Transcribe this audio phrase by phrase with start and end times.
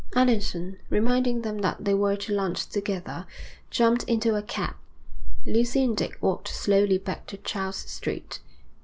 [0.15, 3.27] Allerton, reminding them that they were to lunch together,
[3.69, 4.73] jumped into a cab.
[5.45, 8.39] Lucy and Dick walked slowly back to Charles Street.